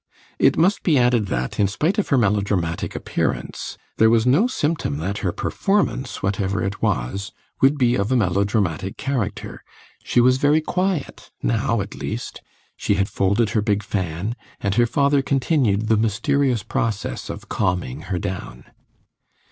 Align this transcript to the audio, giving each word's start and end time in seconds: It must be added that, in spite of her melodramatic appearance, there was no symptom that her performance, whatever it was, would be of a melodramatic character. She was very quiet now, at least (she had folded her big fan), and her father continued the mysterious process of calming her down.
It 0.39 0.57
must 0.57 0.81
be 0.81 0.97
added 0.97 1.27
that, 1.27 1.59
in 1.59 1.67
spite 1.67 1.99
of 1.99 2.07
her 2.09 2.17
melodramatic 2.17 2.95
appearance, 2.95 3.77
there 3.97 4.09
was 4.09 4.25
no 4.25 4.47
symptom 4.47 4.97
that 4.97 5.19
her 5.19 5.31
performance, 5.31 6.23
whatever 6.23 6.63
it 6.63 6.81
was, 6.81 7.31
would 7.61 7.77
be 7.77 7.93
of 7.93 8.11
a 8.11 8.15
melodramatic 8.15 8.97
character. 8.97 9.63
She 10.03 10.19
was 10.19 10.39
very 10.39 10.59
quiet 10.59 11.29
now, 11.43 11.81
at 11.81 11.93
least 11.93 12.41
(she 12.75 12.95
had 12.95 13.09
folded 13.09 13.51
her 13.51 13.61
big 13.61 13.83
fan), 13.83 14.35
and 14.59 14.73
her 14.73 14.87
father 14.87 15.21
continued 15.21 15.87
the 15.87 15.97
mysterious 15.97 16.63
process 16.63 17.29
of 17.29 17.47
calming 17.47 18.01
her 18.09 18.17
down. 18.17 18.63